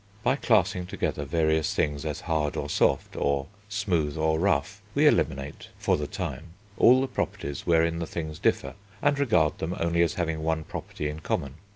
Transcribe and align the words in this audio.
By 0.23 0.35
classing 0.35 0.87
together 0.87 1.25
various 1.25 1.75
things 1.75 2.05
as 2.05 2.21
hard 2.21 2.57
or 2.57 2.69
soft, 2.71 3.15
or 3.15 3.45
smooth 3.69 4.17
or 4.17 4.39
rough, 4.39 4.81
we 4.95 5.05
eliminate 5.05 5.67
(for 5.77 5.95
the 5.95 6.07
time) 6.07 6.53
all 6.75 7.01
the 7.01 7.07
properties 7.07 7.67
wherein 7.67 7.99
the 7.99 8.07
things 8.07 8.39
differ, 8.39 8.73
and 8.99 9.19
regard 9.19 9.59
them 9.59 9.75
only 9.79 10.01
as 10.01 10.15
having 10.15 10.41
one 10.41 10.63
property 10.63 11.07
in 11.07 11.19
common. 11.19 11.53